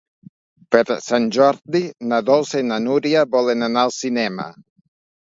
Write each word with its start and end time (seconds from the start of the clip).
Per 0.75 0.95
Sant 1.07 1.27
Jordi 1.35 1.81
na 2.13 2.19
Dolça 2.29 2.63
i 2.63 2.67
na 2.71 2.79
Núria 2.87 3.23
volen 3.37 3.69
anar 3.69 3.85
al 3.91 3.95
cinema. 3.99 4.49